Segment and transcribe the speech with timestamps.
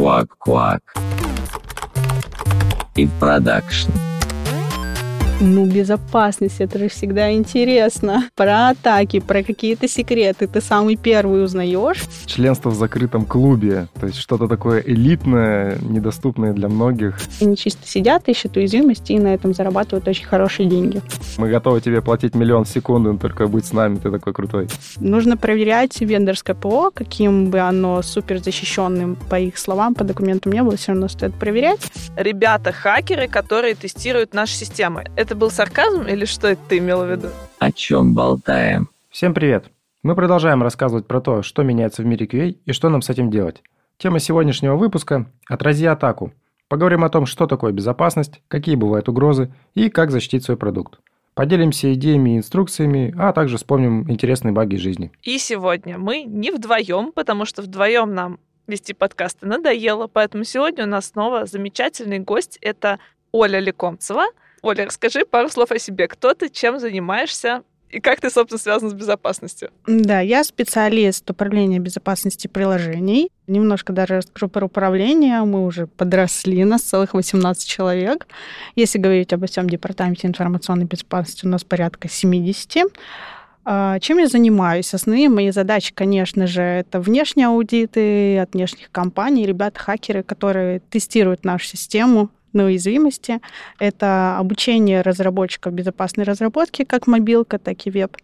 [0.00, 0.82] Квак-квак.
[2.96, 4.09] И продакшн.
[5.42, 8.28] Ну, безопасность, это же всегда интересно.
[8.36, 12.02] Про атаки, про какие-то секреты ты самый первый узнаешь.
[12.26, 17.18] Членство в закрытом клубе, то есть что-то такое элитное, недоступное для многих.
[17.40, 21.00] Они чисто сидят, ищут уязвимости и на этом зарабатывают очень хорошие деньги.
[21.38, 24.68] Мы готовы тебе платить миллион в секунду, только быть с нами, ты такой крутой.
[24.98, 30.62] Нужно проверять вендорское ПО, каким бы оно супер защищенным, по их словам, по документам не
[30.62, 31.80] было, все равно стоит проверять.
[32.16, 35.06] Ребята-хакеры, которые тестируют наши системы.
[35.16, 37.28] Это был сарказм или что это ты имел в виду?
[37.58, 38.88] О чем болтаем?
[39.10, 39.66] Всем привет!
[40.02, 43.30] Мы продолжаем рассказывать про то, что меняется в мире QA и что нам с этим
[43.30, 43.62] делать.
[43.98, 46.32] Тема сегодняшнего выпуска– «Отрази атаку».
[46.68, 51.00] Поговорим о том, что такое безопасность, какие бывают угрозы и как защитить свой продукт.
[51.34, 55.12] Поделимся идеями и инструкциями, а также вспомним интересные баги жизни.
[55.22, 60.88] И сегодня мы не вдвоем, потому что вдвоем нам вести подкасты надоело, поэтому сегодня у
[60.88, 62.56] нас снова замечательный гость.
[62.62, 63.00] Это
[63.32, 64.24] Оля Лекомцева–
[64.62, 66.08] Оля, расскажи пару слов о себе.
[66.08, 69.70] Кто ты, чем занимаешься и как ты, собственно, связан с безопасностью?
[69.86, 73.30] Да, я специалист управления безопасности приложений.
[73.48, 75.42] Немножко даже расскажу про управление.
[75.42, 78.28] Мы уже подросли, нас целых 18 человек.
[78.76, 82.92] Если говорить обо всем департаменте информационной безопасности, у нас порядка 70.
[83.64, 84.94] А, чем я занимаюсь?
[84.94, 91.66] Основные мои задачи, конечно же, это внешние аудиты от внешних компаний, ребята-хакеры, которые тестируют нашу
[91.66, 93.40] систему, на уязвимости.
[93.78, 98.16] Это обучение разработчиков безопасной разработки, как мобилка, так и веб.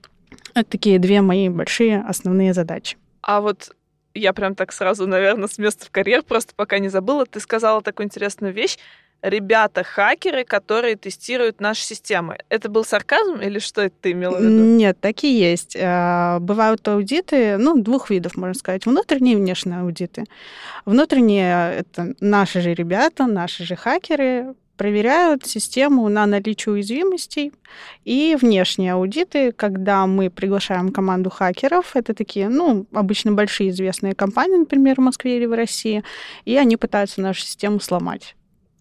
[0.55, 2.97] Это такие две мои большие основные задачи.
[3.23, 3.75] А вот
[4.15, 7.83] я прям так сразу, наверное, с места в карьер, просто пока не забыла, ты сказала
[7.83, 8.79] такую интересную вещь
[9.23, 12.39] ребята-хакеры, которые тестируют наши системы.
[12.49, 14.63] Это был сарказм или что это ты имела в виду?
[14.63, 15.77] Нет, такие есть.
[15.81, 20.25] А, бывают аудиты, ну, двух видов, можно сказать, внутренние и внешние аудиты.
[20.85, 27.53] Внутренние— это наши же ребята, наши же хакеры, проверяют систему на наличие уязвимостей.
[28.05, 34.59] И внешние аудиты, когда мы приглашаем команду хакеров, это такие, ну, обычно большие известные компании,
[34.59, 36.05] например, в Москве или в России,
[36.45, 38.37] и они пытаются нашу систему сломать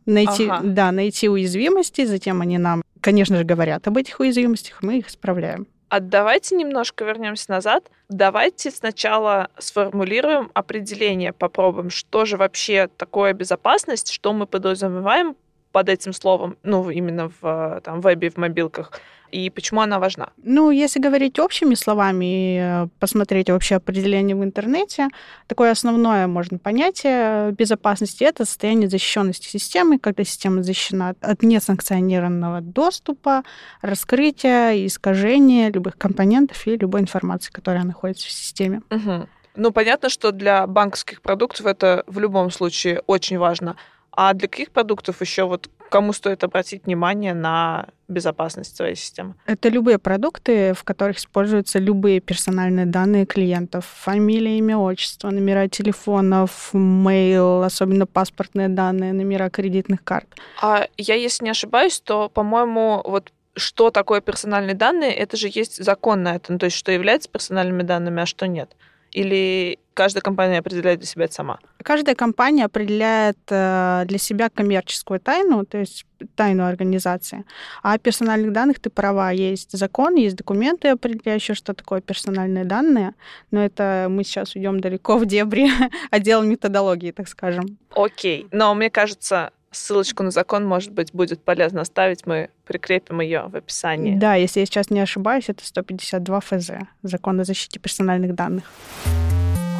[0.05, 0.61] найти, ага.
[0.63, 5.67] да, найти уязвимости, затем они нам, конечно же, говорят об этих уязвимостях, мы их исправляем.
[5.89, 7.89] А давайте немножко вернемся назад.
[8.09, 15.35] Давайте сначала сформулируем определение, попробуем, что же вообще такое безопасность, что мы подразумеваем
[15.75, 18.91] под этим словом, ну, именно в там, вебе, в мобилках
[19.35, 20.29] и почему она важна?
[20.37, 25.09] Ну, если говорить общими словами и э, посмотреть вообще определение в интернете,
[25.47, 33.43] такое основное можно понятие безопасности— это состояние защищенности системы, когда система защищена от несанкционированного доступа,
[33.81, 38.83] раскрытия, искажения любых компонентов и любой информации, которая находится в системе.
[38.89, 39.27] Угу.
[39.57, 43.75] Ну, понятно, что для банковских продуктов это в любом случае очень важно.
[44.15, 49.35] А для каких продуктов еще вот кому стоит обратить внимание на безопасность своей системы?
[49.45, 53.85] Это любые продукты, в которых используются любые персональные данные клиентов.
[54.03, 60.27] Фамилия, имя, отчество, номера телефонов, мейл, особенно паспортные данные, номера кредитных карт.
[60.61, 65.83] А я, если не ошибаюсь, то, по-моему, вот что такое персональные данные, это же есть
[65.83, 68.75] закон на это, ну, то есть что является персональными данными, а что нет.
[69.15, 71.59] Или каждая компания определяет для себя это сама?
[71.81, 76.05] Каждая компания определяет э, для себя коммерческую тайну, то есть
[76.35, 77.45] тайну организации.
[77.81, 79.31] А о персональных данных ты права.
[79.31, 83.13] Есть закон, есть документы, определяющие, что такое персональные данные.
[83.51, 85.69] Но это мы сейчас уйдем далеко в дебри
[86.11, 87.77] отдела методологии, так скажем.
[87.95, 88.47] Окей.
[88.51, 92.25] Но мне кажется, Ссылочку на закон, может быть, будет полезно оставить.
[92.25, 94.15] Мы прикрепим ее в описании.
[94.15, 96.71] Да, если я сейчас не ошибаюсь, это 152 ФЗ.
[97.03, 98.71] Закон о защите персональных данных.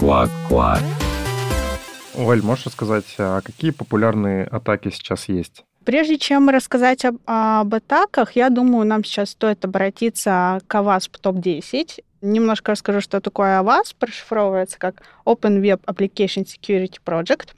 [0.02, 0.82] Квак-квак.
[2.18, 5.64] Оль, можешь рассказать, а какие популярные атаки сейчас есть?
[5.86, 12.04] Прежде чем рассказать об, об атаках, я думаю, нам сейчас стоит обратиться к AWASP топ-10.
[12.22, 13.96] Немножко расскажу, что такое AWASP.
[14.00, 17.50] Прошифровывается как Open Web Application Security Project.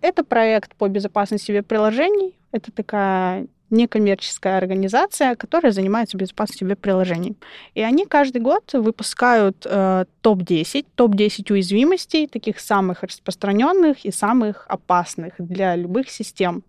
[0.00, 2.34] Это проект по безопасности веб-приложений.
[2.52, 7.36] Это такая некоммерческая организация, которая занимается безопасностью веб-приложений.
[7.74, 15.34] И они каждый год выпускают э, топ-10, топ-10 уязвимостей, таких самых распространенных и самых опасных
[15.38, 16.62] для любых систем.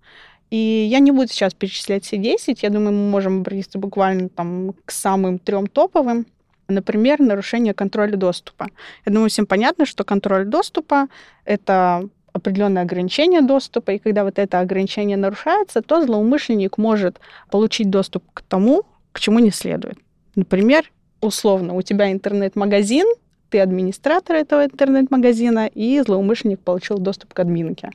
[0.50, 4.74] И я не буду сейчас перечислять все 10, я думаю, мы можем обратиться буквально там
[4.84, 6.26] к самым трем топовым.
[6.68, 8.68] Например, нарушение контроля доступа.
[9.06, 11.08] Я думаю, всем понятно, что контроль доступа—
[11.46, 12.10] это
[12.40, 17.20] определенное ограничение доступа, и когда вот это ограничение нарушается, то злоумышленник может
[17.52, 19.98] получить доступ к тому, к чему не следует.
[20.36, 20.92] Например,
[21.22, 23.06] условно, у тебя интернет-магазин,
[23.50, 27.92] ты администратор этого интернет-магазина, и злоумышленник получил доступ к админке.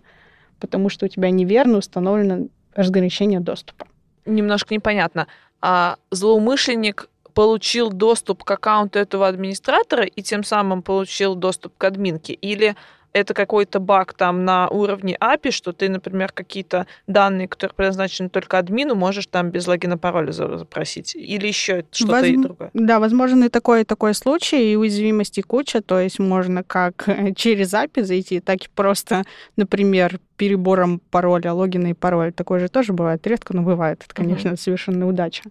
[0.65, 3.87] потому что у тебя неверно установлено разграничение доступа.
[4.25, 5.27] Немножко непонятно.
[5.61, 12.33] А злоумышленник получил доступ к аккаунту этого администратора и тем самым получил доступ к админке?
[12.33, 12.77] Или
[13.15, 18.59] это какой-то баг там на уровне API, что ты, например, какие-то данные, которые предназначены только
[18.59, 21.15] админу, можешь там без логина пароля запросить.
[21.15, 22.27] Или еще что-то Возм...
[22.27, 22.71] и другое.
[22.75, 27.73] Да, возможно, и такой, и такой случай, и уязвимости куча, то есть можно как через
[27.73, 29.23] API зайти, так и просто,
[29.57, 32.33] например, перебором пароля, логина и пароля.
[32.33, 34.03] Такое же тоже бывает, редко, но бывает.
[34.05, 34.61] Это, конечно, uh-huh.
[34.61, 35.45] совершенно удача.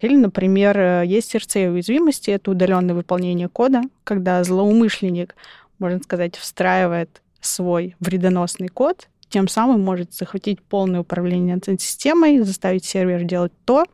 [0.00, 5.34] Или, например, есть RC уязвимости, это удаленное выполнение кода, когда злоумышленник
[5.80, 13.24] можно сказать, встраивает свой вредоносный код, тем самым может захватить полное управление системой, заставить сервер
[13.24, 13.84] делать то,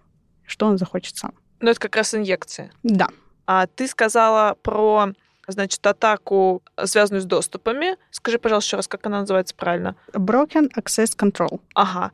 [0.45, 1.33] что он захочет сам.
[1.61, 2.71] Ну, это как раз инъекция.
[2.83, 3.09] Да.
[3.47, 5.13] А ты сказала про
[5.47, 7.97] значит, атаку, связанную с доступами.
[8.11, 9.95] Скажи, пожалуйста, еще раз, как она называется правильно?
[10.13, 11.61] Broken Access Control.
[11.75, 12.13] Ага.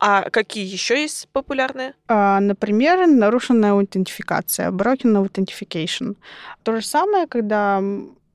[0.00, 1.94] А какие еще есть популярные?
[2.08, 6.16] А, например, нарушенная аутентификация, broken authentication.
[6.64, 7.80] То же самое, когда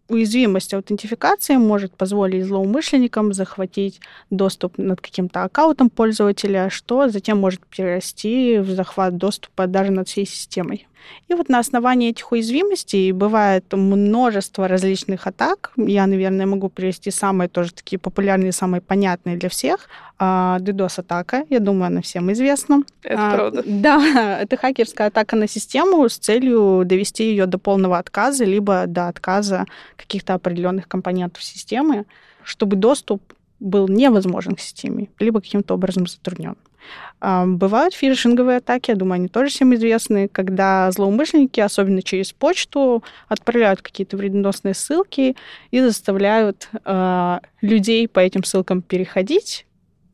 [0.09, 4.00] уязвимость аутентификации может позволить злоумышленникам захватить
[4.30, 10.25] доступ над каким-то аккаунтом пользователя, что затем может перерасти в захват доступа даже над всей
[10.25, 10.88] системой.
[11.27, 15.71] И вот на основании этих уязвимостей бывает множество различных атак.
[15.75, 19.89] Я, наверное, могу привести самые тоже такие популярные, самые понятные для всех.
[20.19, 22.83] А, DDoS-атака, я думаю, она всем известна.
[23.03, 23.63] Это а, правда.
[23.65, 29.09] Да, это хакерская атака на систему с целью довести ее до полного отказа, либо до
[29.09, 29.65] отказа
[29.95, 32.05] каких-то определенных компонентов системы,
[32.44, 33.21] чтобы доступ
[33.59, 36.55] был невозможен к системе, либо каким-то образом затруднен.
[37.19, 43.81] Бывают фишинговые атаки, я думаю, они тоже всем известны, когда злоумышленники, особенно через почту, отправляют
[43.81, 45.35] какие-то вредоносные ссылки
[45.71, 49.65] и заставляют э, людей по этим ссылкам переходить,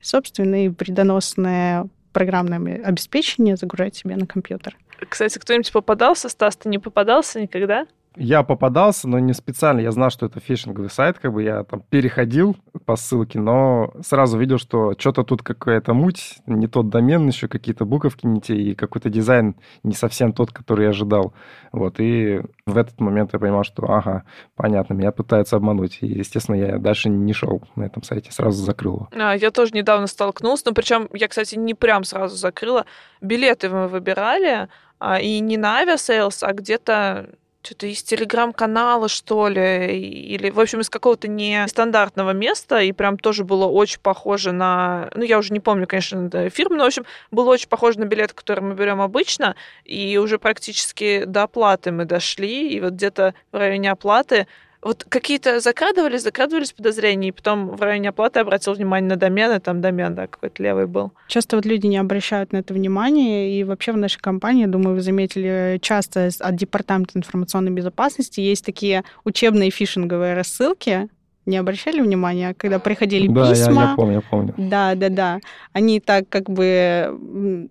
[0.02, 4.78] собственно, и вредоносное программное обеспечение загружать себе на компьютер.
[5.10, 7.86] Кстати, кто-нибудь попадался, Стас, ты не попадался никогда?
[8.16, 9.80] Я попадался, но не специально.
[9.80, 12.56] Я знал, что это фишинговый сайт, как бы я там переходил
[12.86, 17.86] по ссылке, но сразу видел, что что-то тут какая-то муть, не тот домен, еще какие-то
[17.86, 21.34] буковки не те, и какой-то дизайн не совсем тот, который я ожидал.
[21.72, 24.24] Вот, и в этот момент я понимал, что, ага,
[24.56, 25.98] понятно, меня пытаются обмануть.
[26.02, 29.10] И, естественно, я дальше не шел на этом сайте, сразу закрыл его.
[29.14, 32.86] А, я тоже недавно столкнулся, но причем я, кстати, не прям сразу закрыла.
[33.22, 34.68] Билеты мы выбирали,
[35.00, 37.30] а, и не на Aviasales, а где-то
[37.64, 43.46] что-то из телеграм-канала, что ли, или, в общем, из какого-то нестандартного места, и прям тоже
[43.46, 45.10] было очень похоже на...
[45.16, 48.34] Ну, я уже не помню, конечно, фирму, но, в общем, было очень похоже на билет,
[48.34, 49.56] который мы берем обычно,
[49.86, 54.48] и уже практически до оплаты мы дошли, и вот где-то в районе оплаты
[54.84, 59.60] вот какие-то закрадывались, закрадывались подозрения, и потом в районе оплаты обратил внимание на домен, и
[59.60, 61.14] там домен, да, какой-то левый был.
[61.28, 65.02] Часто вот люди не обращают на это внимание, и вообще в нашей компании, думаю, вы
[65.02, 71.10] заметили, часто от Департамента информационной безопасности есть такие учебные фишинговые рассылки,
[71.46, 73.74] не обращали внимания, когда приходили да, письма?
[73.74, 74.54] Да, я, я помню, я помню.
[74.58, 75.40] Да, да, да.
[75.74, 77.70] Они так как бы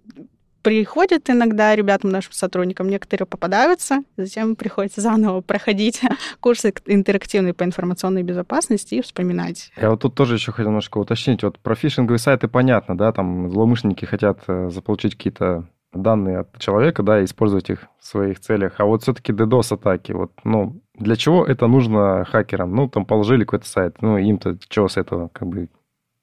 [0.63, 6.01] приходят иногда ребятам, нашим сотрудникам, некоторые попадаются, затем приходится заново проходить
[6.41, 9.71] курсы интерактивные по информационной безопасности и вспоминать.
[9.77, 11.43] Я вот тут тоже еще хотел немножко уточнить.
[11.43, 17.03] Вот про фишинговые сайты понятно, да, там злоумышленники хотят э, заполучить какие-то данные от человека,
[17.03, 18.75] да, и использовать их в своих целях.
[18.79, 22.75] А вот все-таки DDoS-атаки, вот, ну, для чего это нужно хакерам?
[22.75, 25.69] Ну, там положили какой-то сайт, ну, им-то чего с этого, как бы,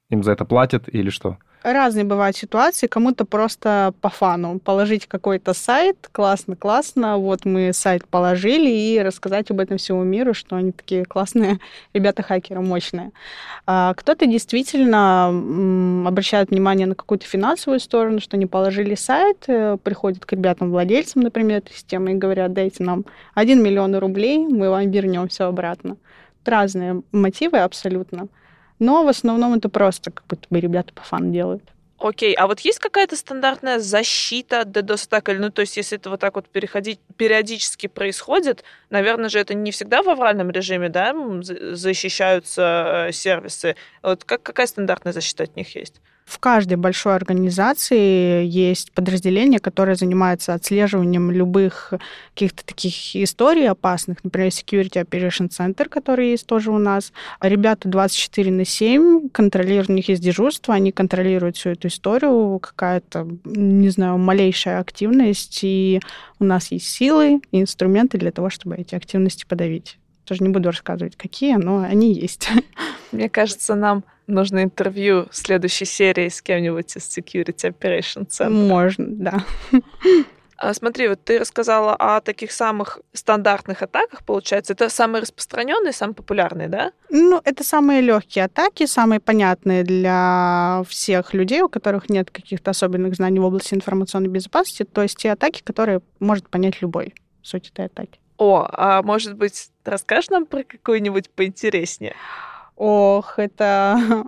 [0.10, 1.38] им за это платят или что?
[1.64, 2.88] Разные бывают ситуации.
[2.88, 9.60] Кому-то просто по фану положить какой-то сайт, классно-классно, вот мы сайт положили и рассказать об
[9.60, 11.60] этом всему миру, что они такие классные
[11.94, 13.12] ребята-хакеры, мощные.
[13.66, 15.28] А кто-то действительно
[16.08, 21.60] обращает внимание на какую-то финансовую сторону, что они положили сайт, э, приходят к ребятам-владельцам, например,
[21.60, 25.98] этой системы и говорят, дайте нам 1 миллион рублей, мы вам вернем все обратно.
[26.46, 28.28] Разные мотивы абсолютно.
[28.80, 31.64] Но в основном это просто как будто бы ребята по фан делают.
[32.00, 35.38] Окей, а вот есть какая-то стандартная защита от DDoS-атак?
[35.38, 39.72] Ну, то есть, если это вот так вот переходить, периодически происходит, наверное же, это не
[39.72, 43.76] всегда в авральном режиме, да, защищаются э, сервисы.
[44.02, 46.00] Вот как, какая стандартная защита от них есть?
[46.30, 51.92] В каждой большой организации есть подразделение, которое занимается отслеживанием любых
[52.36, 57.14] каких-то таких историй опасных, например, Security Operation Center, который есть тоже у нас.
[57.42, 63.28] Ребята 24 на 7 контролируют, у них есть дежурство, они контролируют всю эту историю, какая-то,
[63.44, 66.00] не знаю, малейшая активность, и
[66.38, 69.98] у нас есть силы и инструменты для того, чтобы эти активности подавить.
[70.30, 72.50] Тоже не буду рассказывать, какие, но они есть.
[73.12, 78.50] Мне кажется, нам нужно интервью в следующей серии с кем-нибудь из Security Operation Center.
[78.52, 79.44] Можно, да.
[80.56, 84.74] А, смотри, вот ты рассказала о таких самых стандартных атаках, получается.
[84.74, 86.92] Это самые распространенные, самые популярные, да?
[87.10, 93.16] Ну, это самые легкие атаки, самые понятные для всех людей, у которых нет каких-то особенных
[93.16, 94.84] знаний в области информационной безопасности.
[94.84, 98.20] То есть те атаки, которые может понять любой суть этой атаки.
[98.40, 102.16] О, а может быть, расскажешь нам про какую-нибудь поинтереснее?
[102.76, 104.26] Ох, это...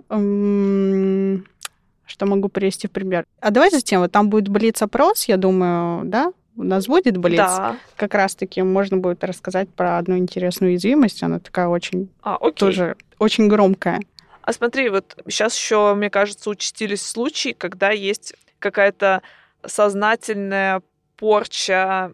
[2.04, 3.24] Что могу привести в пример?
[3.40, 6.32] А давайте затем, вот там будет блиц-опрос, я думаю, да?
[6.56, 7.38] У нас будет блиц.
[7.38, 7.76] Да.
[7.96, 11.22] Как раз-таки можно будет рассказать про одну интересную уязвимость.
[11.22, 12.10] Она такая очень...
[12.22, 12.52] А, окей.
[12.52, 14.02] Тоже очень громкая.
[14.42, 19.22] А смотри, вот сейчас еще, мне кажется, участились случаи, когда есть какая-то
[19.64, 20.82] сознательная
[21.16, 22.12] порча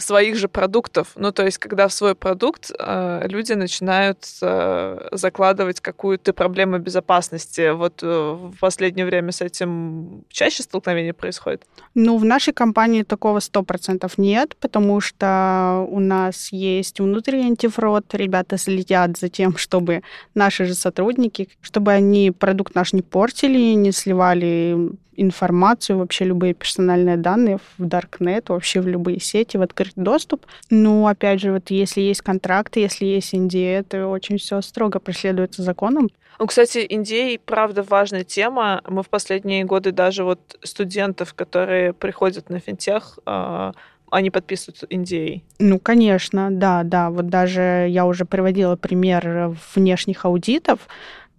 [0.00, 1.12] своих же продуктов.
[1.16, 7.70] Ну, то есть, когда в свой продукт э, люди начинают э, закладывать какую-то проблему безопасности.
[7.70, 11.62] Вот э, в последнее время с этим чаще столкновение происходит?
[11.94, 18.14] Ну, в нашей компании такого сто процентов нет, потому что у нас есть внутренний антифрод.
[18.14, 20.02] Ребята следят за тем, чтобы
[20.34, 24.90] наши же сотрудники, чтобы они продукт наш не портили, не сливали
[25.20, 30.46] информацию, вообще любые персональные данные в Darknet, вообще в любые сети, в открытый доступ.
[30.70, 35.62] Ну, опять же, вот если есть контракты, если есть NDA, это очень все строго преследуется
[35.62, 36.08] законом.
[36.38, 38.80] Ну, кстати, NDA, правда, важная тема.
[38.88, 43.72] Мы в последние годы даже вот студентов, которые приходят на финтех, а,
[44.10, 45.42] они подписывают NDA.
[45.58, 47.10] Ну, конечно, да, да.
[47.10, 50.88] Вот даже я уже приводила пример внешних аудитов,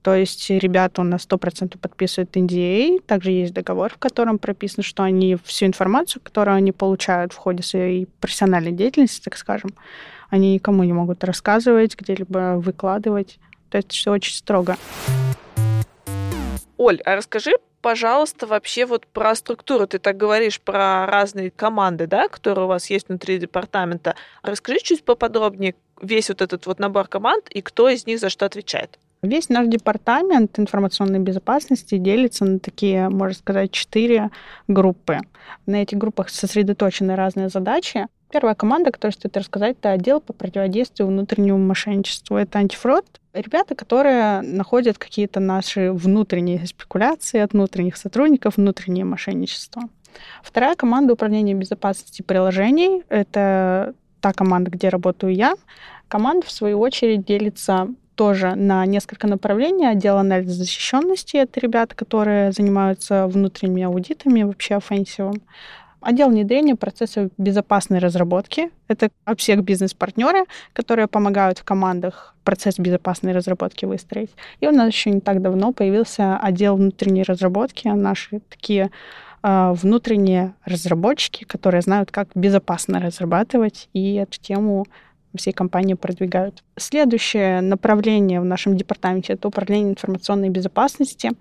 [0.02, 5.38] то есть ребята на 100% подписывают NDA, также есть договор, в котором прописано, что они
[5.44, 9.72] всю информацию, которую они получают в ходе своей профессиональной деятельности, так скажем,
[10.30, 13.38] они никому не могут рассказывать, где-либо выкладывать.
[13.70, 14.78] То есть все очень строго.
[16.78, 19.86] Оль, а расскажи, пожалуйста, вообще вот про структуру.
[19.86, 24.16] Ты так говоришь про разные команды, да, которые у вас есть внутри департамента.
[24.42, 28.46] Расскажи чуть поподробнее весь вот этот вот набор команд и кто из них за что
[28.46, 28.98] отвечает.
[29.24, 34.32] Весь наш департамент информационной безопасности делится на такие, можно сказать, четыре
[34.68, 35.20] группы.
[35.68, 38.08] На этих группах сосредоточены разные задачи.
[38.32, 42.36] Первая команда, которую стоит рассказать, это отдел по противодействию внутреннему мошенничеству.
[42.36, 43.06] Это антифрод.
[43.34, 49.84] Ребята, которые находят какие-то наши внутренние спекуляции от внутренних сотрудников, внутреннее мошенничество.
[50.42, 53.04] Вторая команда управления безопасности приложений.
[53.08, 55.54] Это та команда, где работаю я.
[56.08, 57.88] Команда, в свою очередь, делится
[58.22, 59.88] тоже на несколько направлений.
[59.88, 65.42] Отдел анализа защищенности— это ребята, которые занимаются внутренними аудитами, вообще офенсивом.
[66.02, 68.70] Отдел внедрения процессов безопасной разработки.
[68.88, 74.30] Это обсек бизнес-партнеры, которые помогают в командах процесс безопасной разработки выстроить.
[74.60, 77.88] И у нас еще не так давно появился отдел внутренней разработки.
[77.88, 78.92] Наши такие
[79.42, 84.86] э, внутренние разработчики, которые знают, как безопасно разрабатывать, и эту тему
[85.38, 86.64] всей компании продвигают.
[86.78, 91.32] Следующее направление в нашем департаменте— это управление информационной безопасности.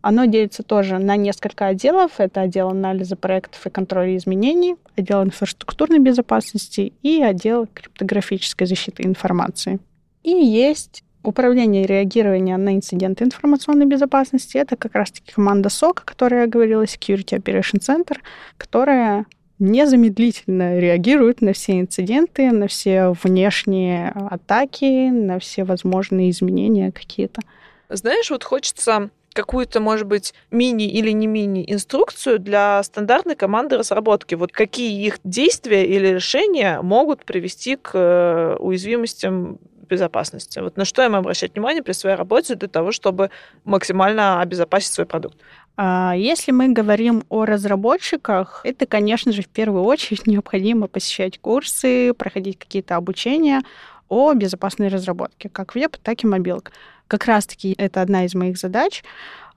[0.00, 2.12] Оно делится тоже на несколько отделов.
[2.18, 9.78] Это отдел анализа проектов и контроля изменений, отдел инфраструктурной безопасности и отдел криптографической защиты информации.
[10.22, 14.58] И есть управление реагирования на инциденты информационной безопасности.
[14.58, 18.18] Это как раз-таки команда SOC, о которой я говорила, Security Operation Center,
[18.58, 19.24] которая
[19.58, 27.40] незамедлительно реагируют на все инциденты, на все внешние атаки, на все возможные изменения какие-то.
[27.88, 34.34] Знаешь, вот хочется какую-то, может быть, мини или не мини инструкцию для стандартной команды разработки.
[34.34, 40.60] Вот какие их действия или решения могут привести к э, уязвимостям безопасности.
[40.60, 43.30] Вот на что им обращать внимание при своей работе для того, чтобы
[43.64, 45.36] максимально обезопасить свой продукт?
[45.76, 52.14] А, если мы говорим о разработчиках, это, конечно же, в первую очередь необходимо посещать курсы,
[52.14, 53.62] проходить какие-то обучения
[54.08, 56.72] о безопасной разработке, как веб, так и мобилок.
[57.08, 59.02] Как раз-таки это одна из моих задач.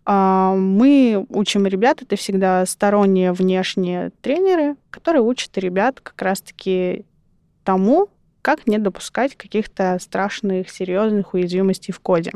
[0.06, 7.06] А, мы учим ребят, это всегда сторонние внешние тренеры, которые учат ребят как раз-таки
[7.64, 8.10] тому,
[8.42, 12.32] как не допускать каких-то страшных, серьезных уязвимостей в коде.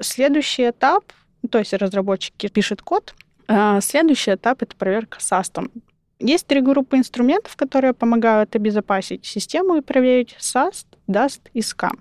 [0.00, 1.04] Следующий этап
[1.48, 3.14] то есть разработчики пишут код.
[3.48, 5.70] А следующий этап— это проверка SAST.
[6.18, 11.98] Есть три группы инструментов, которые помогают обезопасить систему и проверить SAST, DAST и SCAM.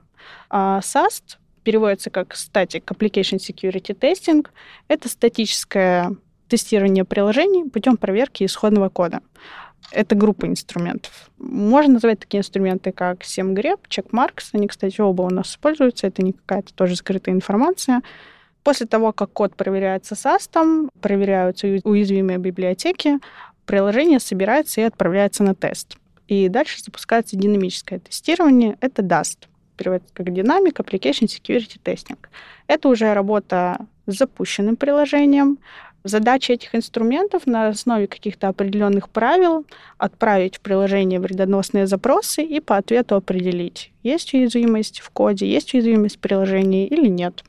[0.49, 4.47] А SAST переводится как Static Application Security Testing.
[4.87, 6.15] Это статическое
[6.47, 9.21] тестирование приложений путем проверки исходного кода.
[9.91, 11.31] Это группа инструментов.
[11.37, 14.49] Можно назвать такие инструменты, как SemGrep, CheckMarks.
[14.53, 16.07] Они, кстати, оба у нас используются.
[16.07, 18.01] Это не какая-то тоже скрытая информация.
[18.63, 23.19] После того, как код проверяется SAST, проверяются уязвимые библиотеки,
[23.65, 25.97] приложение собирается и отправляется на тест.
[26.27, 28.77] И дальше запускается динамическое тестирование.
[28.81, 29.47] Это DAST.
[29.75, 32.17] Переводится как Dynamic Application Security Testing.
[32.67, 35.57] Это уже работа с запущенным приложением.
[36.03, 39.65] Задача этих инструментов на основе каких-то определенных правил
[39.97, 46.15] отправить в приложение вредоносные запросы и по ответу определить, есть уязвимость в коде, есть уязвимость
[46.15, 47.43] в приложении или нет.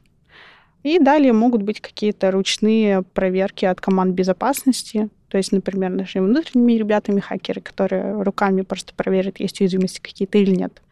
[0.83, 5.09] И далее могут быть какие-то ручные проверки от команд безопасности.
[5.29, 10.51] То есть, например, нашими внутренними ребятами хакеры, которые руками просто проверят, есть уязвимости какие-то или
[10.51, 10.83] нет.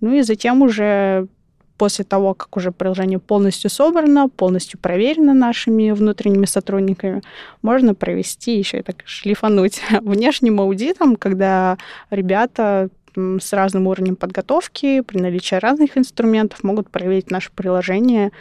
[0.00, 1.26] Ну и затем уже
[1.78, 7.22] после того, как уже приложение полностью собрано, полностью проверено нашими внутренними сотрудниками,
[7.62, 11.78] можно провести еще и так шлифануть внешним аудитом, когда
[12.10, 18.32] ребята с разным уровнем подготовки, при наличии разных инструментов могут проверить наше приложение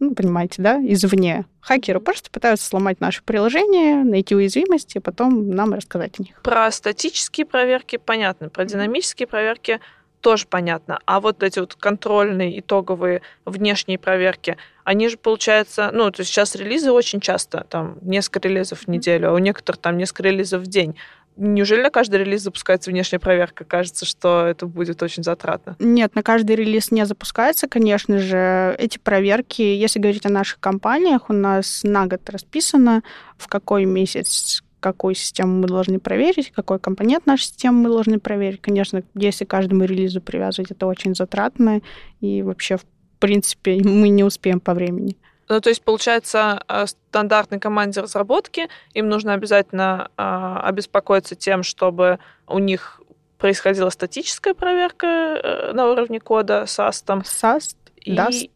[0.00, 1.44] ну, понимаете, да, извне.
[1.60, 6.40] Хакеры просто пытаются сломать наше приложение, найти уязвимости, и потом нам рассказать о них.
[6.42, 9.80] Про статические проверки понятно, про динамические проверки
[10.20, 10.98] тоже понятно.
[11.04, 16.54] А вот эти вот контрольные, итоговые, внешние проверки, они же, получается, ну, то есть сейчас
[16.54, 20.66] релизы очень часто, там, несколько релизов в неделю, а у некоторых там несколько релизов в
[20.66, 20.96] день.
[21.40, 23.64] Неужели на каждый релиз запускается внешняя проверка?
[23.64, 25.76] Кажется, что это будет очень затратно.
[25.78, 28.74] Нет, на каждый релиз не запускается, конечно же.
[28.76, 33.02] Эти проверки, если говорить о наших компаниях, у нас на год расписано,
[33.36, 38.60] в какой месяц какую систему мы должны проверить, какой компонент нашей системы мы должны проверить.
[38.60, 41.80] Конечно, если каждому релизу привязывать, это очень затратно,
[42.20, 42.84] и вообще, в
[43.18, 45.16] принципе, мы не успеем по времени.
[45.48, 52.18] Ну, то есть, получается, э, стандартной команде разработки им нужно обязательно а, обеспокоиться тем, чтобы
[52.46, 53.00] у них
[53.38, 57.22] происходила статическая проверка э, на уровне кода SAST.
[57.22, 58.14] SAST, и...
[58.14, 58.50] DAST.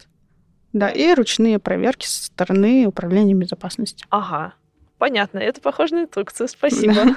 [0.72, 4.06] Да, и ручные проверки со стороны управления безопасностью.
[4.10, 4.54] Ага,
[4.98, 5.38] понятно.
[5.38, 6.48] Это похоже на инструкцию.
[6.48, 6.94] Спасибо.
[6.94, 7.16] Да,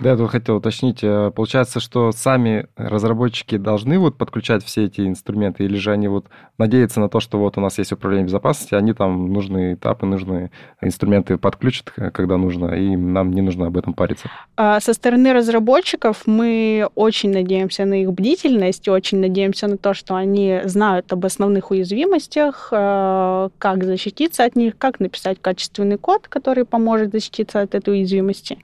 [0.00, 1.02] я тут хотел уточнить.
[1.02, 6.26] Э, получается, что сами разработчики должны вот подключать все эти инструменты, или же они вот
[6.58, 10.50] надеются на то, что вот у нас есть управление безопасности, они там нужные этапы, нужные
[10.80, 14.30] инструменты подключат, когда нужно, и нам не нужно об этом париться.
[14.56, 20.14] А со стороны разработчиков мы очень надеемся на их бдительность, очень надеемся на то, что
[20.14, 26.64] они знают об основных уязвимостях, э, как защититься от них, как написать качественный код, который
[26.64, 28.58] поможет защититься от этой уязвимости.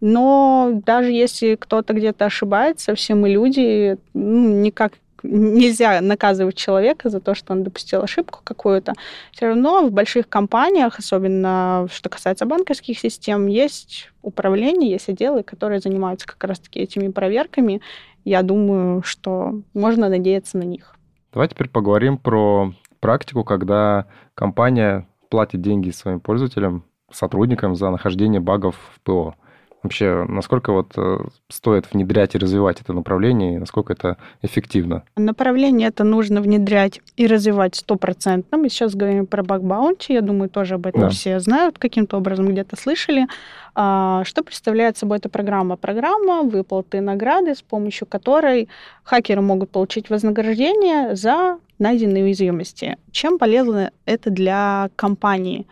[0.00, 7.20] Но даже если кто-то где-то ошибается, все мы люди, ну, никак нельзя наказывать человека за
[7.20, 8.94] то, что он допустил ошибку какую-то.
[9.32, 15.80] Все равно в больших компаниях, особенно что касается банковских систем, есть управление, есть отделы, которые
[15.80, 17.80] занимаются как раз-таки этими проверками.
[18.24, 20.94] Я думаю, что можно надеяться на них.
[21.32, 28.76] Давай теперь поговорим про практику, когда компания платит деньги своим пользователям, сотрудникам за нахождение багов
[28.94, 29.34] в ПО.
[29.82, 35.04] Вообще, насколько вот э, стоит внедрять и развивать это направление, и насколько это эффективно?
[35.16, 38.58] Направление это нужно внедрять и развивать стопроцентно.
[38.58, 41.08] Мы сейчас говорим про баг-баунти, я думаю, тоже об этом да.
[41.10, 43.26] все знают, каким-то образом где-то слышали.
[43.74, 45.76] А, что представляет собой эта программа?
[45.76, 48.68] Программа выплаты награды, с помощью которой
[49.04, 52.96] хакеры могут получить вознаграждение за найденные уязвимости.
[53.12, 55.66] Чем полезно это для компании?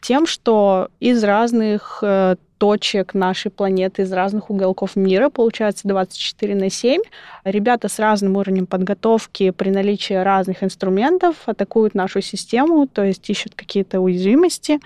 [0.00, 6.68] Тем, что из разных э, точек нашей планеты из разных уголков мира, получается 24 на
[6.68, 7.00] 7.
[7.44, 13.54] Ребята с разным уровнем подготовки при наличии разных инструментов атакуют нашу систему, то есть ищут
[13.54, 14.78] какие-то уязвимости.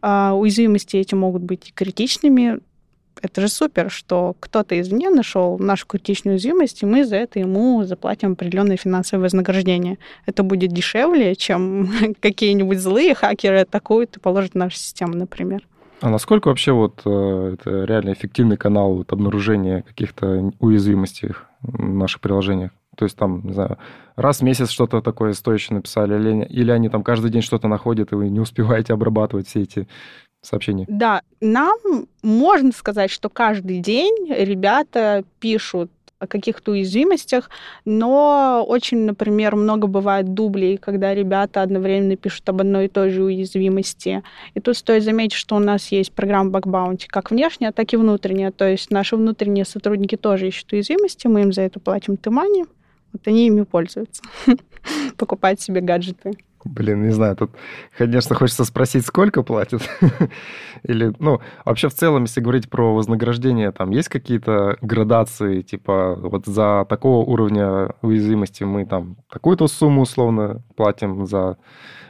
[0.00, 2.60] А, уязвимости эти могут быть критичными,
[3.22, 7.84] это же супер, что кто-то извне нашел нашу критичную уязвимость, и мы за это ему
[7.84, 9.98] заплатим определенное финансовое вознаграждение.
[10.26, 15.62] Это будет дешевле, чем какие-нибудь злые хакеры атакуют и положат нашу систему, например.
[16.00, 21.30] А насколько вообще вот э, это реально эффективный канал вот, обнаружения каких-то уязвимостей
[21.62, 22.70] в наших приложениях?
[22.96, 23.78] То есть там, не знаю,
[24.16, 28.12] раз в месяц что-то такое стоящее написали, или, или они там каждый день что-то находят,
[28.12, 29.88] и вы не успеваете обрабатывать все эти
[30.42, 30.84] сообщения?
[30.88, 31.78] Да, нам
[32.22, 37.50] можно сказать, что каждый день ребята пишут о каких-то уязвимостях,
[37.84, 43.22] но очень, например, много бывает дублей, когда ребята одновременно пишут об одной и той же
[43.22, 44.22] уязвимости.
[44.54, 48.50] И тут стоит заметить, что у нас есть программа Bounty как внешняя, так и внутренняя.
[48.50, 52.64] То есть наши внутренние сотрудники тоже ищут уязвимости, мы им за это платим тымани,
[53.12, 54.22] вот они ими пользуются,
[55.16, 56.32] покупают себе гаджеты.
[56.66, 57.52] Блин, не знаю, тут,
[57.96, 59.82] конечно, хочется спросить, сколько платят.
[60.82, 66.46] Или, ну, вообще в целом, если говорить про вознаграждение, там есть какие-то градации, типа вот
[66.46, 71.56] за такого уровня уязвимости мы там такую-то сумму условно платим, за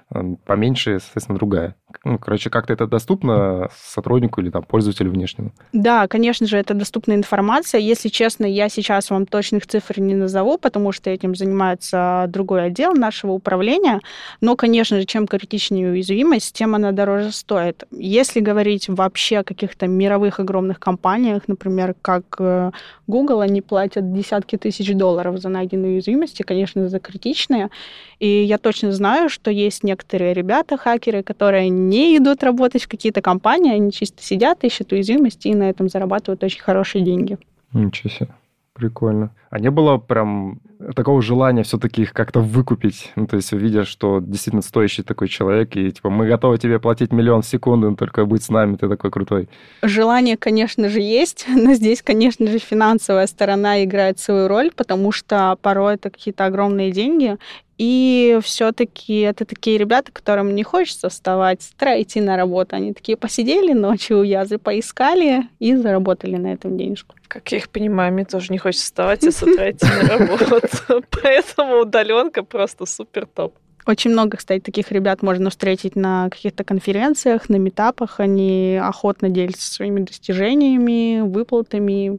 [0.08, 1.74] поменьше, соответственно, другая.
[2.04, 5.52] Ну, короче, как-то это доступно сотруднику или там пользователю внешнему?
[5.72, 7.80] Да, конечно же, это доступная информация.
[7.80, 12.94] Если честно, я сейчас вам точных цифр не назову, потому что этим занимается другой отдел
[12.94, 14.00] нашего управления.
[14.40, 17.84] Но, конечно же, чем критичнее уязвимость, тем она дороже стоит.
[17.90, 22.70] Если говорить вообще о каких-то мировых огромных компаниях, например, как э,
[23.06, 27.70] Google, они платят десятки тысяч долларов за найденные уязвимости, конечно, за критичные.
[28.18, 33.22] И я точно знаю, что есть некоторые ребята, хакеры, которые не идут работать в какие-то
[33.22, 37.38] компании, они чисто сидят, ищут уязвимости и на этом зарабатывают очень хорошие деньги.
[37.72, 38.28] Ничего себе.
[38.76, 39.30] Прикольно.
[39.48, 40.60] А не было прям
[40.94, 43.10] такого желания все-таки их как-то выкупить?
[43.16, 47.10] Ну, то есть, видя, что действительно стоящий такой человек, и типа, мы готовы тебе платить
[47.10, 49.48] миллион в секунду, но только быть с нами, ты такой крутой.
[49.82, 55.56] Желание, конечно же, есть, но здесь, конечно же, финансовая сторона играет свою роль, потому что
[55.62, 57.38] порой это какие-то огромные деньги,
[57.78, 62.76] и все-таки это такие ребята, которым не хочется вставать с утра идти на работу.
[62.76, 67.14] Они такие посидели ночью у Язы, поискали и заработали на этом денежку.
[67.28, 70.62] Как я их понимаю, мне тоже не хочется вставать и с утра идти на работу.
[71.22, 73.54] Поэтому удаленка просто супер топ.
[73.86, 78.18] Очень много, кстати, таких ребят можно встретить на каких-то конференциях, на метапах.
[78.18, 82.18] Они охотно делятся своими достижениями, выплатами,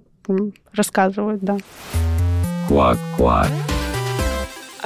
[0.71, 1.57] рассказывают, да.
[2.69, 3.49] Квак-квак.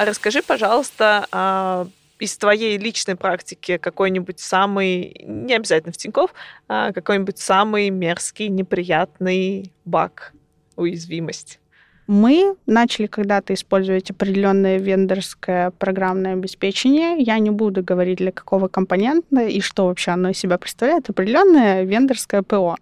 [0.02, 1.86] А расскажи, пожалуйста, а,
[2.18, 6.34] из твоей личной практики какой-нибудь самый, не обязательно в Тинькофф,
[6.66, 10.32] а какой-нибудь самый мерзкий, неприятный баг,
[10.74, 11.60] уязвимость?
[12.08, 17.22] Мы начали когда-то использовать определенное вендорское программное обеспечение.
[17.22, 21.10] Я не буду говорить, для какого компонента и что вообще оно из себя представляет.
[21.10, 22.74] Определенное вендорское ПО.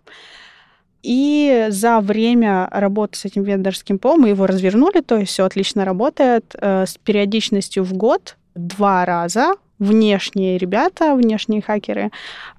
[1.02, 5.84] И за время работы с этим вендорским ПО мы его развернули, то есть все отлично
[5.84, 12.10] работает э, с периодичностью в год два раза внешние ребята, внешние хакеры,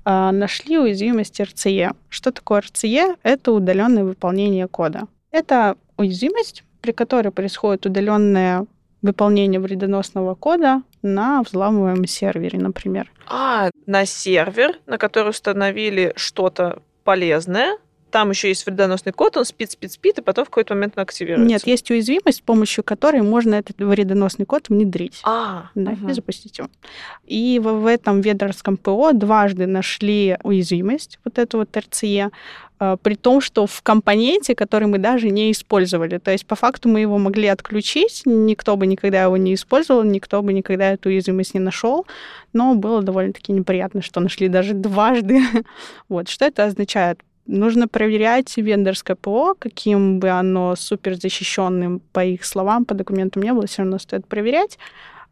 [0.06, 1.96] э, нашли уязвимость RCE.
[2.10, 3.18] Что такое RCE?
[3.24, 5.04] Это удаленное выполнение кода.
[5.32, 8.66] Это уязвимость, при которой происходит удаленное
[9.02, 13.12] выполнение вредоносного кода на взламываемом сервере, например.
[13.28, 17.78] А, на сервер, на который установили что-то полезное,
[18.12, 21.04] там еще есть вредоносный код, он спит, спит, спит, и потом в какой-то момент он
[21.04, 21.48] активируется.
[21.48, 25.22] Нет, есть уязвимость, с помощью которой можно этот вредоносный код внедрить.
[25.24, 26.10] А, да, угу.
[26.10, 26.70] и запустить его.
[27.26, 32.32] И в, в этом ведерском ПО дважды нашли уязвимость, вот эту вот RCE,
[32.82, 36.18] а, при том, что в компоненте, который мы даже не использовали.
[36.18, 40.42] То есть, по факту, мы его могли отключить, никто бы никогда его не использовал, никто
[40.42, 42.08] бы никогда эту уязвимость не нашел,
[42.54, 45.42] но было довольно-таки неприятно, что нашли даже дважды.
[46.10, 46.28] вот.
[46.28, 47.20] Что это означает?
[47.46, 53.54] Нужно проверять вендорское ПО, каким бы оно супер защищенным по их словам, по документам не
[53.54, 54.78] было, все равно стоит проверять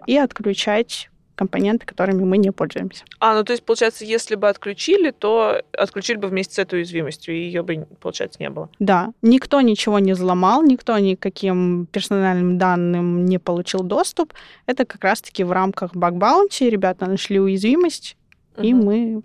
[0.08, 3.06] и отключать компоненты, которыми мы не пользуемся.
[3.20, 7.34] А, ну то есть, получается, если бы отключили, то отключили бы вместе с этой уязвимостью,
[7.34, 8.70] и ее бы, получается, не было.
[8.80, 9.14] Да.
[9.22, 14.34] Никто ничего не взломал, никто никаким персональным данным не получил доступ.
[14.66, 18.18] Это как раз-таки в рамках баг-баунти ребята нашли уязвимость,
[18.58, 18.68] угу.
[18.68, 19.22] и мы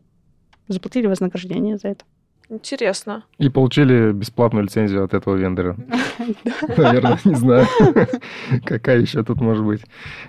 [0.69, 2.05] заплатили вознаграждение за это.
[2.51, 3.25] Интересно.
[3.39, 5.77] И получили бесплатную лицензию от этого вендора.
[6.77, 7.67] Наверное, не знаю,
[8.65, 9.83] какая еще тут может быть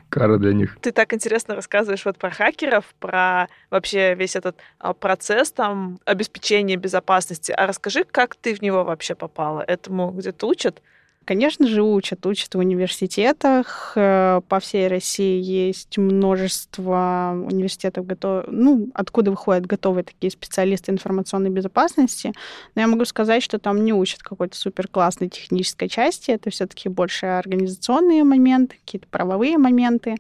[0.09, 0.77] кара для них.
[0.81, 6.77] Ты так интересно рассказываешь вот про хакеров, про вообще весь этот а, процесс там обеспечения
[6.77, 7.51] безопасности.
[7.51, 9.61] А расскажи, как ты в него вообще попала?
[9.61, 10.81] Этому где-то учат?
[11.25, 12.23] Конечно же, учат.
[12.27, 13.93] Учат в университетах.
[13.95, 18.45] Э, по всей России есть множество университетов, готов...
[18.47, 22.31] ну, откуда выходят готовые такие специалисты информационной безопасности.
[22.75, 26.29] Но я могу сказать, что там не учат какой-то супер классной технической части.
[26.29, 30.17] Это все-таки больше организационные моменты, какие-то правовые моменты.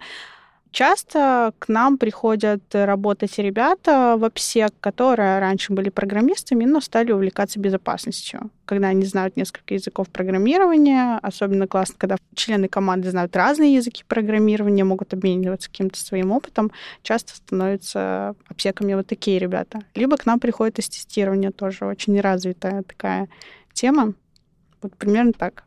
[0.75, 7.61] Часто к нам приходят работать ребята в обсек, которые раньше были программистами, но стали увлекаться
[7.61, 8.51] безопасностью.
[8.65, 14.83] Когда они знают несколько языков программирования, особенно классно, когда члены команды знают разные языки программирования,
[14.83, 19.79] могут обмениваться каким-то своим опытом, часто становятся обсеками вот такие ребята.
[19.95, 23.29] Либо к нам приходит из тестирования тоже очень развитая такая
[23.71, 24.13] тема.
[24.81, 25.64] Вот примерно так.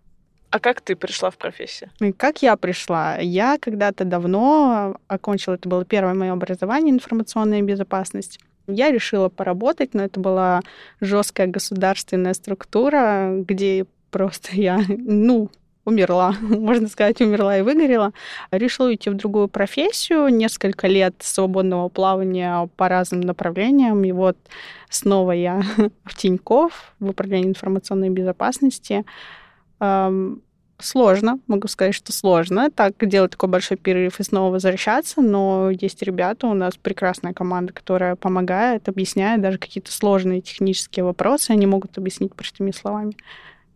[0.50, 1.90] А как ты пришла в профессию?
[2.16, 3.18] Как я пришла?
[3.18, 8.38] Я когда-то давно окончила, это было первое мое образование, информационная безопасность.
[8.66, 10.60] Я решила поработать, но это была
[11.00, 15.50] жесткая государственная структура, где просто я, ну,
[15.88, 18.12] умерла, можно сказать, умерла и выгорела.
[18.50, 24.36] Решила уйти в другую профессию, несколько лет свободного плавания по разным направлениям, и вот
[24.90, 25.62] снова я
[26.04, 29.04] в Тинькофф, в управлении информационной безопасности.
[30.80, 36.00] Сложно, могу сказать, что сложно так делать такой большой перерыв и снова возвращаться, но есть
[36.04, 41.98] ребята, у нас прекрасная команда, которая помогает, объясняет даже какие-то сложные технические вопросы, они могут
[41.98, 43.16] объяснить простыми словами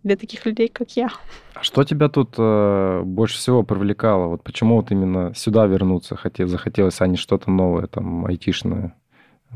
[0.05, 1.11] для таких людей, как я.
[1.55, 4.27] А что тебя тут э, больше всего привлекало?
[4.27, 8.95] Вот почему вот именно сюда вернуться хотел, захотелось, а не что-то новое, там, айтишное?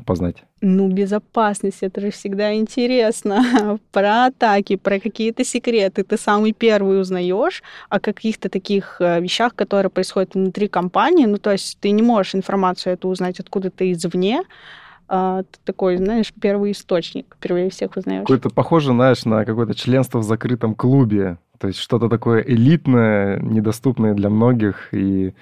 [0.04, 0.44] Познать?
[0.60, 3.78] Ну, безопасность, это же всегда интересно.
[3.92, 6.02] про атаки, про какие-то секреты.
[6.02, 11.26] Ты самый первый узнаешь о каких-то таких э, вещах, которые происходят внутри компании.
[11.26, 14.42] Ну, то есть ты не можешь информацию эту узнать откуда-то извне,
[15.08, 18.22] а, ты такой, знаешь, первый источник, впервые всех узнаешь.
[18.22, 21.38] Какое-то похоже, знаешь, на какое-то членство в закрытом клубе.
[21.58, 25.32] То есть что-то такое элитное, недоступное для многих, и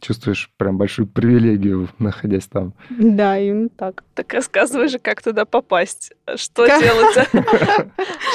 [0.00, 2.74] чувствуешь прям большую привилегию, находясь там.
[2.90, 4.04] Да, именно так.
[4.14, 6.12] Так рассказывай же, как туда попасть.
[6.36, 7.28] Что делать?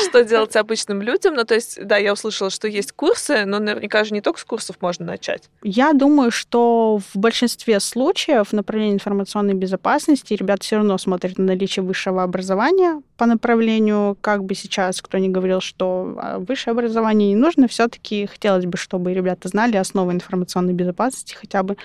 [0.10, 1.36] Что делать обычным людям?
[1.36, 4.44] Ну, то есть, да, я услышала, что есть курсы, но наверняка же не только с
[4.44, 5.50] курсов можно начать.
[5.64, 11.46] Я думаю, что в большинстве случаев в направлении информационной безопасности ребята все равно смотрят на
[11.46, 17.30] наличие высшего образования по направлению, как бы сейчас кто ни говорил, что а, высшее образование
[17.30, 21.76] не нужно, все-таки хотелось бы, чтобы ребята знали основы информационной безопасности, хотя бы,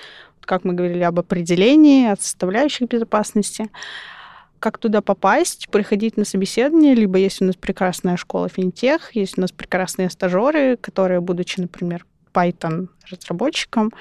[0.43, 3.69] как мы говорили, об определении, о составляющих безопасности
[4.59, 9.43] как туда попасть, приходить на собеседование, либо есть у нас прекрасная школа финтех, есть у
[9.43, 13.93] нас прекрасные стажеры, которые, будучи, например, Python разработчиком,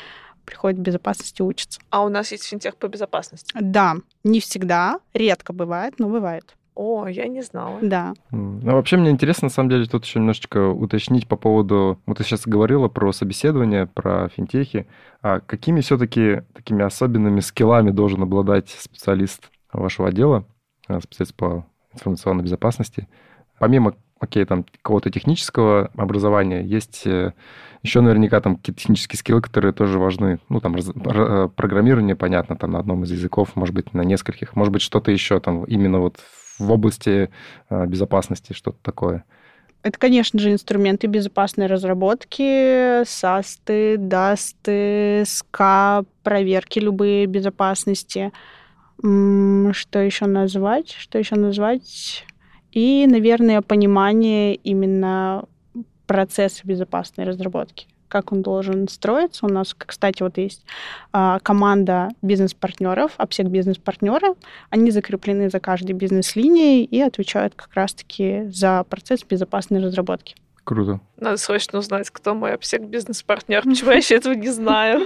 [0.46, 1.82] приходят в безопасности учатся.
[1.90, 3.54] А у нас есть финтех по безопасности?
[3.60, 6.56] Да, не всегда, редко бывает, но бывает.
[6.76, 7.80] О, я не знала.
[7.82, 8.14] Да.
[8.32, 12.00] Ну, вообще мне интересно, на самом деле, тут еще немножечко уточнить по поводу...
[12.06, 14.86] Вот ты сейчас говорила про собеседование, про финтехи.
[15.22, 20.46] А какими все-таки такими особенными скиллами должен обладать специалист вашего отдела,
[20.90, 23.08] э, специалист по информационной безопасности?
[23.58, 27.32] Помимо, окей, там, какого-то технического образования, есть э,
[27.84, 30.40] еще наверняка там какие-то технические скиллы, которые тоже важны.
[30.50, 34.58] Ну, там, раз, э, программирование, понятно, там, на одном из языков, может быть, на нескольких.
[34.58, 37.30] Может быть, что-то еще там именно вот в области
[37.70, 39.24] э, безопасности, что-то такое?
[39.84, 48.32] Это, конечно же, инструменты безопасной разработки, САСТы, ДАСТы, СКА, проверки любые безопасности.
[49.00, 50.92] Что еще назвать?
[50.92, 52.26] Что еще назвать?
[52.72, 55.46] И, наверное, понимание именно
[56.08, 59.46] процесса безопасной разработки как он должен строиться.
[59.46, 60.66] У нас, кстати, вот есть
[61.12, 64.36] а, команда бизнес-партнеров, обсек бизнес-партнеры.
[64.70, 70.36] Они закреплены за каждой бизнес-линией и отвечают как раз-таки за процесс безопасной разработки.
[70.64, 71.00] Круто.
[71.18, 73.64] Надо срочно узнать, кто мой обсек бизнес-партнер.
[73.64, 75.06] Почему я еще этого не знаю?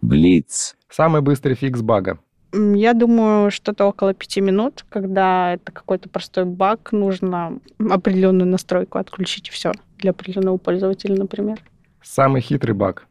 [0.00, 0.76] Блиц.
[0.88, 2.18] Самый быстрый фикс бага.
[2.52, 9.48] Я думаю, что-то около пяти минут, когда это какой-то простой баг, нужно определенную настройку отключить
[9.48, 11.60] и все для определенного пользователя, например.
[12.02, 13.06] Самый хитрый баг.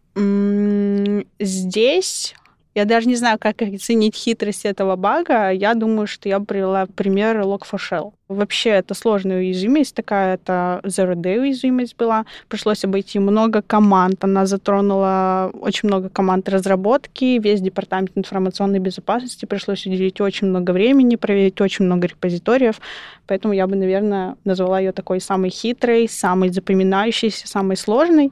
[1.39, 2.35] Здесь
[2.75, 5.49] я даже не знаю, как оценить хитрость этого бага.
[5.49, 8.11] Я думаю, что я привела пример Log4Shell.
[8.27, 12.25] Вообще, это сложная уязвимость такая, это Zero-Day уязвимость была.
[12.49, 14.21] Пришлось обойти много команд.
[14.25, 19.45] Она затронула очень много команд разработки, весь департамент информационной безопасности.
[19.45, 22.81] Пришлось уделить очень много времени, проверить очень много репозиториев.
[23.25, 28.31] Поэтому я бы, наверное, назвала ее такой самой хитрой, самой запоминающейся, самой сложной.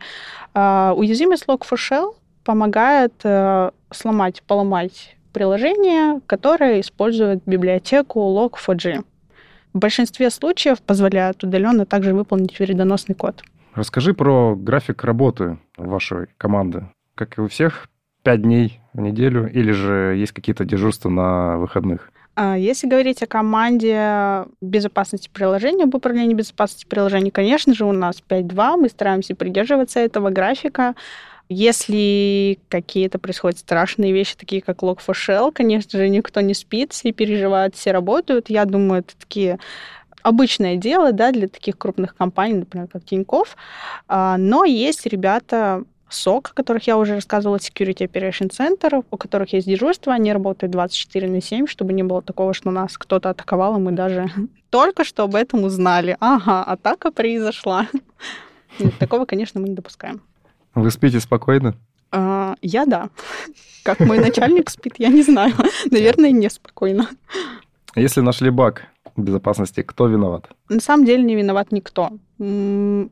[0.54, 9.04] Uh, уязвимость Log4Shell помогает uh, сломать, поломать приложение, которое использует библиотеку Log4j.
[9.74, 13.44] В большинстве случаев позволяет удаленно также выполнить вредоносный код.
[13.74, 16.86] Расскажи про график работы вашей команды.
[17.16, 17.90] Как и у всех,
[18.22, 22.12] пять дней в неделю или же есть какие-то дежурства на выходных?
[22.36, 28.24] А если говорить о команде безопасности приложения, об управлении безопасностью приложений, конечно же, у нас
[28.28, 30.96] 5.2, мы стараемся придерживаться этого графика.
[31.54, 37.76] Если какие-то происходят страшные вещи, такие как Log4Shell, конечно же, никто не спит, все переживают,
[37.76, 38.50] все работают.
[38.50, 39.60] Я думаю, это такие
[40.24, 43.56] обычное дело да, для таких крупных компаний, например, как Тинькофф.
[44.08, 49.54] А, но есть ребята, SOC, о которых я уже рассказывала, Security Operation Center, у которых
[49.54, 53.78] есть дежурство, они работают 24 на 7, чтобы не было такого, что нас кто-то атаковал,
[53.78, 54.30] и мы даже
[54.70, 56.18] только что об этом узнали.
[56.20, 57.88] Ага, атака произошла.
[59.00, 60.22] Такого, конечно, мы не допускаем.
[60.76, 61.76] Вы спите спокойно?
[62.12, 63.10] А, я да.
[63.84, 65.54] Как мой начальник спит, я не знаю.
[65.92, 67.08] Наверное, неспокойно.
[67.96, 70.50] Если нашли баг, безопасности кто виноват?
[70.70, 72.12] На самом деле не виноват никто.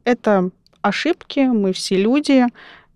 [0.04, 0.50] Это
[0.82, 2.46] ошибки, мы все люди,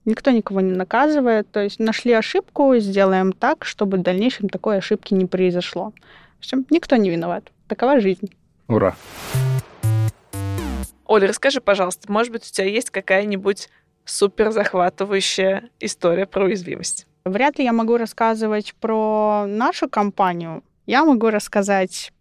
[0.05, 1.51] никто никого не наказывает.
[1.51, 5.93] То есть нашли ошибку, сделаем так, чтобы в дальнейшем такой ошибки не произошло.
[6.39, 7.51] Всё, никто не виноват.
[7.67, 8.31] Такова жизнь.
[8.67, 8.95] Ура!
[11.05, 13.69] Оля, расскажи, пожалуйста, может быть, у тебя есть какая-нибудь
[14.05, 17.07] супер захватывающая история про уязвимость?
[17.25, 20.63] Вряд ли я могу рассказывать про нашу компанию.
[20.85, 22.11] Я могу рассказать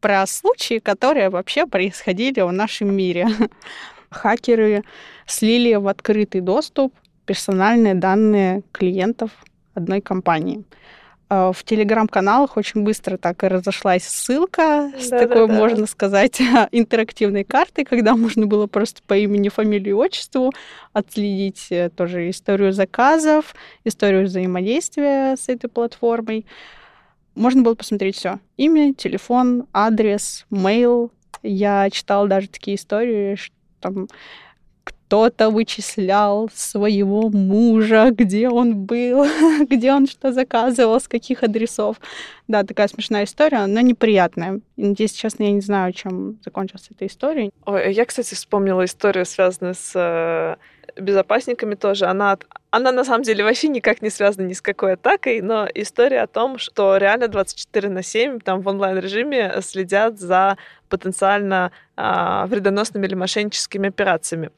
[0.00, 3.28] про случаи, которые вообще происходили в нашем мире.
[4.10, 4.84] Хакеры
[5.26, 6.94] слили в открытый доступ
[7.26, 9.30] персональные данные клиентов
[9.74, 10.64] одной компании.
[11.34, 15.26] Э, В телеграм-каналах очень быстро так и разошлась ссылка с Да-да-да.
[15.26, 16.40] такой, можно сказать,
[16.72, 20.52] интерактивной картой, когда можно было просто по имени, фамилии, отчеству
[20.92, 26.46] отследить э, тоже историю заказов, историю взаимодействия с этой платформой.
[27.34, 28.38] Можно было посмотреть все.
[28.56, 31.10] Имя, телефон, адрес, мейл.
[31.42, 34.08] Я читала даже такие истории, что там
[35.14, 39.24] кто-то вычислял своего мужа, где он был,
[39.70, 42.00] где он что заказывал, с каких адресов.
[42.48, 44.58] Да, такая смешная история, но неприятная.
[44.76, 47.50] Если честно, я не знаю, чем закончилась эта история.
[47.64, 50.56] Ой, я, кстати, вспомнила историю, связанную с э,
[51.00, 52.06] безопасниками тоже.
[52.06, 52.36] Она,
[52.72, 56.26] она на самом деле вообще никак не связана ни с какой атакой, но история о
[56.26, 60.56] том, что реально 24 на 7 там в онлайн-режиме следят за
[60.88, 64.50] потенциально а, вредоносными или мошенническими операциями.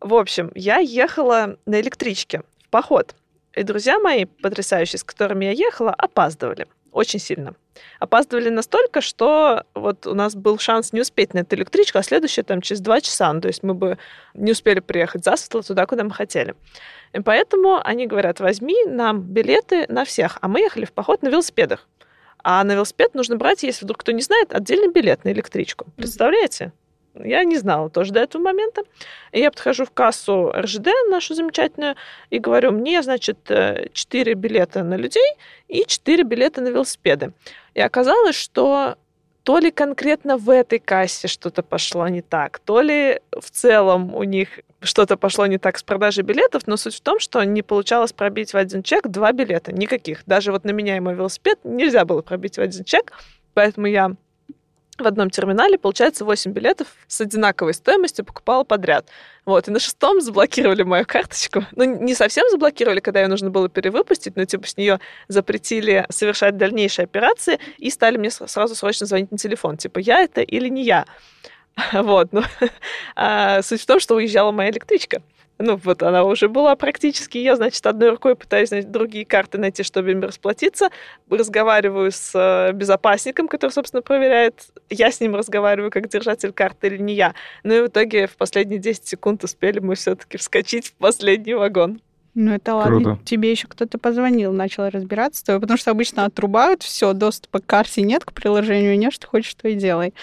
[0.00, 3.14] В общем, я ехала на электричке в поход.
[3.54, 6.68] И друзья мои, потрясающие, с которыми я ехала, опаздывали.
[6.92, 7.54] Очень сильно.
[7.98, 12.42] Опаздывали настолько, что вот у нас был шанс не успеть на эту электричку, а следующая
[12.42, 13.32] там через два часа.
[13.32, 13.98] Ну, то есть мы бы
[14.34, 16.54] не успели приехать засветло туда, куда мы хотели.
[17.12, 20.38] И поэтому они говорят, возьми нам билеты на всех.
[20.40, 21.86] А мы ехали в поход на велосипедах.
[22.42, 25.86] А на велосипед нужно брать, если вдруг кто не знает, отдельный билет на электричку.
[25.96, 26.72] Представляете?
[27.24, 28.82] Я не знала тоже до этого момента.
[29.32, 31.96] И я подхожу в кассу РЖД, нашу замечательную,
[32.30, 33.38] и говорю, мне, значит,
[33.92, 35.34] 4 билета на людей
[35.68, 37.32] и 4 билета на велосипеды.
[37.74, 38.96] И оказалось, что
[39.48, 44.22] то ли конкретно в этой кассе что-то пошло не так, то ли в целом у
[44.22, 48.12] них что-то пошло не так с продажей билетов, но суть в том, что не получалось
[48.12, 50.22] пробить в один чек два билета, никаких.
[50.26, 53.14] Даже вот на меня и мой велосипед нельзя было пробить в один чек,
[53.54, 54.12] поэтому я
[55.00, 59.08] в одном терминале, получается, 8 билетов с одинаковой стоимостью покупала подряд.
[59.44, 61.64] Вот, и на шестом заблокировали мою карточку.
[61.72, 66.56] Ну, не совсем заблокировали, когда ее нужно было перевыпустить, но типа с нее запретили совершать
[66.56, 69.76] дальнейшие операции и стали мне сразу срочно звонить на телефон.
[69.76, 71.06] Типа, я это или не я?
[71.92, 72.42] Вот, ну,
[73.16, 75.22] а суть в том, что уезжала моя электричка.
[75.58, 77.38] Ну, вот она уже была практически.
[77.38, 80.90] Я, значит, одной рукой пытаюсь значит, другие карты найти, чтобы им расплатиться.
[81.28, 86.98] Разговариваю с э, безопасником, который, собственно, проверяет, я с ним разговариваю как держатель карты или
[86.98, 87.34] не я.
[87.64, 92.00] Ну и в итоге в последние 10 секунд успели мы все-таки вскочить в последний вагон.
[92.34, 93.00] Ну, это ладно.
[93.00, 93.24] Круто.
[93.24, 97.66] Тебе еще кто-то позвонил, начал разбираться с тобой, потому что обычно отрубают все, доступа к
[97.66, 100.14] карте нет, к приложению нет, что хочешь, то и делай.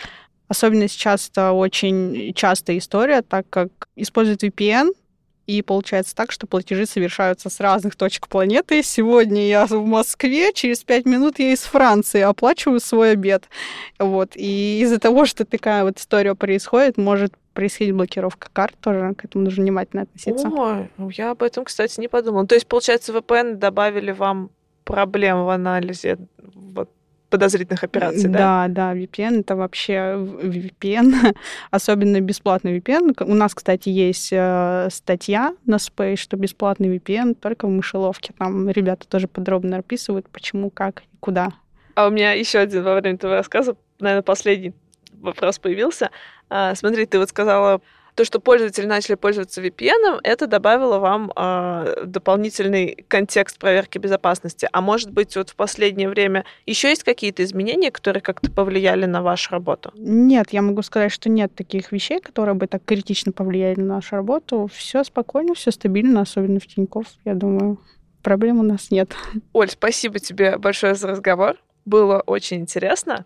[0.47, 4.93] Особенно сейчас это очень частая история, так как используют VPN,
[5.47, 8.81] и получается так, что платежи совершаются с разных точек планеты.
[8.83, 13.45] Сегодня я в Москве, через пять минут я из Франции оплачиваю свой обед.
[13.99, 14.31] Вот.
[14.35, 19.45] И из-за того, что такая вот история происходит, может происходить блокировка карт тоже, к этому
[19.45, 20.49] нужно внимательно относиться.
[20.49, 22.45] Ой, ну я об этом, кстати, не подумала.
[22.45, 24.49] То есть, получается, VPN добавили вам
[24.83, 26.89] проблем в анализе вот,
[27.35, 28.67] подозрительных операций, да?
[28.67, 31.35] Да, да, VPN это вообще VPN,
[31.71, 33.23] особенно бесплатный VPN.
[33.23, 38.33] У нас, кстати, есть э, статья на Space, что бесплатный VPN только в мышеловке.
[38.37, 41.49] Там ребята тоже подробно описывают, почему, как и куда.
[41.95, 44.73] А у меня еще один во время твоего рассказа, наверное, последний
[45.13, 46.11] вопрос появился.
[46.49, 47.81] А, смотри, ты вот сказала,
[48.15, 54.69] то, что пользователи начали пользоваться VPN, это добавило вам а, дополнительный контекст проверки безопасности.
[54.71, 59.21] А может быть, вот в последнее время еще есть какие-то изменения, которые как-то повлияли на
[59.21, 59.91] вашу работу?
[59.95, 64.15] Нет, я могу сказать, что нет таких вещей, которые бы так критично повлияли на нашу
[64.15, 64.69] работу.
[64.73, 67.79] Все спокойно, все стабильно, особенно в Тинькофф, я думаю.
[68.23, 69.13] Проблем у нас нет.
[69.51, 71.57] Оль, спасибо тебе большое за разговор.
[71.83, 73.25] Было очень интересно.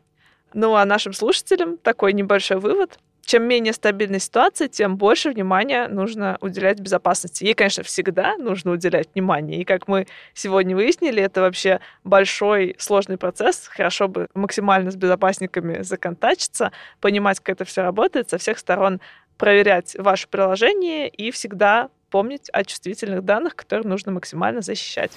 [0.54, 2.98] Ну а нашим слушателям такой небольшой вывод.
[3.30, 7.44] Чем менее стабильная ситуация, тем больше внимания нужно уделять безопасности.
[7.44, 9.62] Ей, конечно, всегда нужно уделять внимание.
[9.62, 13.68] И как мы сегодня выяснили, это вообще большой сложный процесс.
[13.68, 19.00] Хорошо бы максимально с безопасниками законтачиться, понимать, как это все работает, со всех сторон
[19.38, 25.12] проверять ваше приложение и всегда помнить о чувствительных данных, которые нужно максимально защищать.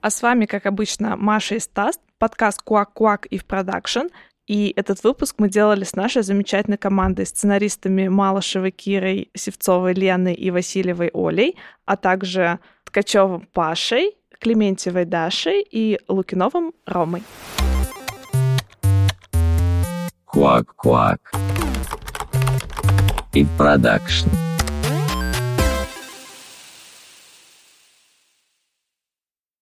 [0.00, 4.06] А с вами, как обычно, Маша и Стас, подкаст «Quack-Quack» и в продакшн.
[4.48, 10.50] И этот выпуск мы делали с нашей замечательной командой, сценаристами Малышевой Кирой, Севцовой Леной и
[10.50, 17.22] Васильевой Олей, а также Ткачевым Пашей, Клементьевой Дашей и Лукиновым Ромой.
[20.32, 21.18] Quack.
[23.34, 24.47] И продакшн.